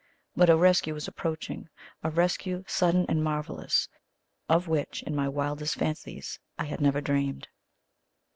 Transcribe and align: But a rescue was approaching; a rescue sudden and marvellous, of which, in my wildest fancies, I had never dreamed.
But 0.35 0.49
a 0.49 0.57
rescue 0.57 0.95
was 0.95 1.07
approaching; 1.07 1.69
a 2.01 2.09
rescue 2.09 2.63
sudden 2.65 3.05
and 3.07 3.23
marvellous, 3.23 3.87
of 4.49 4.67
which, 4.67 5.03
in 5.03 5.15
my 5.15 5.29
wildest 5.29 5.75
fancies, 5.75 6.39
I 6.57 6.63
had 6.63 6.81
never 6.81 7.01
dreamed. 7.01 7.47